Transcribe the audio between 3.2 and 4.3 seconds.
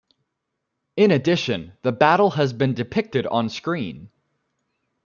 on screen.